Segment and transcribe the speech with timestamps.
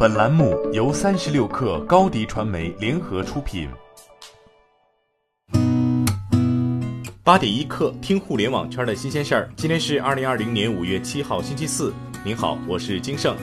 [0.00, 3.68] 本栏目由三十六氪高低传媒联合出品。
[7.24, 9.50] 八点一刻，听互联网圈的新鲜事儿。
[9.56, 11.92] 今天是二零二零年五月七号，星期四。
[12.22, 13.36] 您好，我是金盛。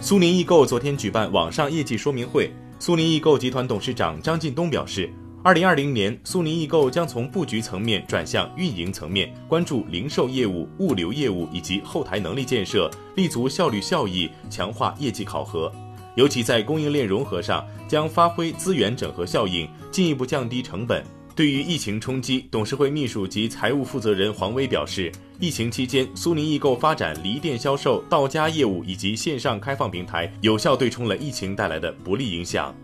[0.00, 5.12] 苏宁易购昨天举办网上业绩说明会，苏宁易购集团董事长张近东表示。
[5.44, 15.72] 二零二零年，苏宁易购将从布局层面转向运营层面，关注零售业务、物流业务以及后台能力建设，立足效率效益，强化业绩考核。
[16.16, 21.04] 尤其在供应链融合上，将发挥资源整合效应，进一步降低成本。
[21.36, 32.74] 对于疫情冲击，董事会秘书及财务负责人黄威表示，疫情期间，苏宁易购发展离店销售、到家业务以及线上开放平台，有效对冲了疫情带来的不利影响。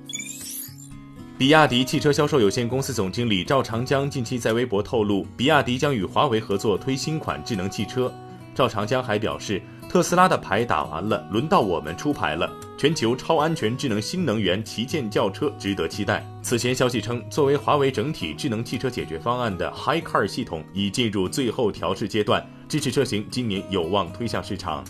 [1.36, 8.12] 比亚迪汽车销售有限公司总经理赵长江近期在微博透露，比亚迪将与华为合作推新款智能汽车。
[8.54, 12.48] 赵长江还表示，特斯拉的牌打完了，轮到我们出牌了。
[12.78, 16.24] 全球超安全智能新能源旗舰轿车值得期待。
[16.40, 24.84] 此前消息称，作为华为整体智能汽车解决方案的 HiCar 系统已进入最后调试阶段，支持车型今年有望推向市场。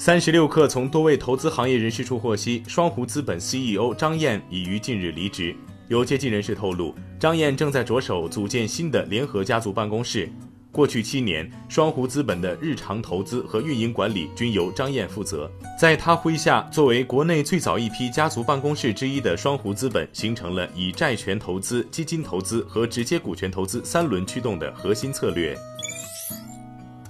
[0.00, 5.52] 三十六氪从多位投资行业人士处获悉，双湖资本 CEO 张燕已于近日离职。
[5.88, 10.30] 有接近人士透露，张燕正在着手组建新的联合家族办公室。
[10.70, 15.50] 过去七年，双湖资本的日常投资和运营管理均由张燕负责。
[15.76, 25.58] 在他麾下，作为国内最早一批家族办公室之一的双湖资本，形成了以债权投资、基金投资和直接股权投资三轮驱动的核心策略。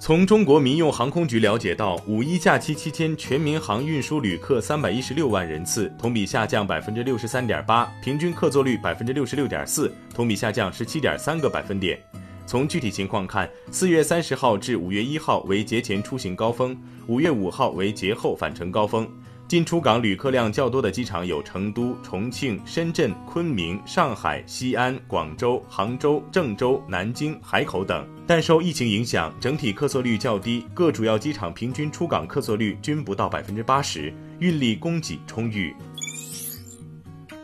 [0.00, 12.00] 从中国民用航空局了解到，五一假期期间全民航运输旅客三百一十六万人次，同比下降百分之六十三点八，平均客座率百分之六十六点四，同比下降十七点三个百分点。
[12.46, 19.06] 从具体情况看，四月三十号至五月一号为节前出行高峰，五月五号为节后返程高峰。
[19.48, 28.06] 进出港旅客量较多的机场有成都、重庆、深圳、昆明、上海、西安、广州、杭州、郑州、南京、海口等。
[28.26, 35.74] 但受疫情影响，整体客座率较低，各主要机场平均出港客座率均不到百分之八十，运力供给充裕。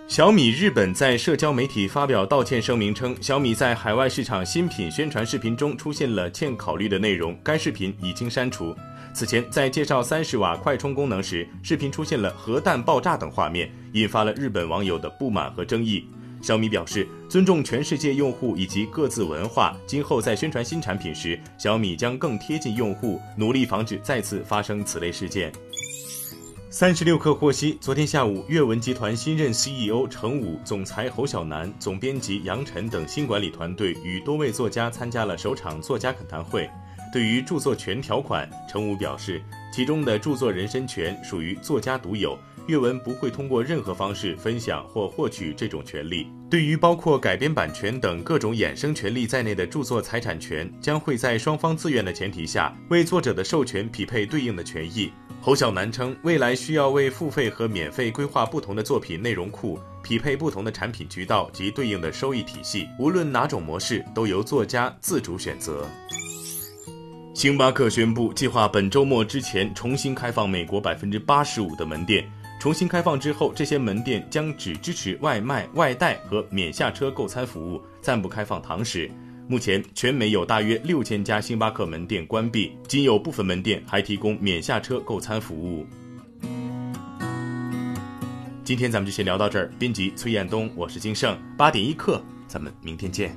[0.06, 8.76] 小米日本在社交媒体发表道歉声明称，小米在海外市场新品宣传视频中出现了欠考虑的内容，该视频已经删除。
[9.14, 16.04] 此前，在介绍三十瓦快充功能时，视频出现了核弹爆炸等画面，引发了日本网友的不满和争议。
[16.42, 25.52] 小米表示尊重全世界用户以及各自文化，今后在宣传新产品时，小米将更贴近用户，努力防止再次发生此类事件。
[26.68, 36.68] 三十六氪获悉，昨天下午，阅文集团新任 CEO 程武、总裁侯晓楠、总编辑杨晨等新管理团队与多位作家参加了首场作家恳谈会。
[37.14, 39.40] 对于著作权条款，陈武表示，
[39.72, 42.36] 其中的著作人身权属于作家独有，
[42.66, 46.26] 阅文不会通过任何方式分享或获取这种权利。
[46.50, 55.12] 对于包括改编版权等各种衍生权利在内的著作财产权，将会在双方自愿的前提下，为作者的授权匹配对应的权益。
[55.40, 65.86] 侯晓楠称，未来需要为付费和免费规划不同的作品内容库，匹配不同的产品渠道及对应的收益体系，无论哪种模式，都由作家自主选择。
[67.34, 72.24] 星巴克宣布，计划本周末之前重新开放美国百分之八十五的门店。
[72.60, 79.10] 重新开放之后，这些门店将只支持外卖、外带和免下车购餐服务，暂不开放堂食。
[79.48, 85.84] 目前，全美有大约六千家星巴克门店关闭，仅有部分门店还提供免下车购餐服务。
[88.62, 89.68] 今天咱们就先聊到这儿。
[89.76, 93.36] 编辑崔彦东，我是金盛，八点一刻，咱们明天见。